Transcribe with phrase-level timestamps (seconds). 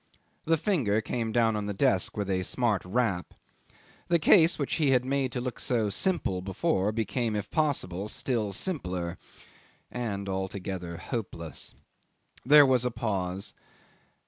[0.45, 3.35] The finger came down on the desk with a smart rap.
[4.07, 8.51] The case which he had made to look so simple before became if possible still
[8.51, 9.15] simpler
[9.91, 11.75] and altogether hopeless.
[12.43, 13.53] There was a pause.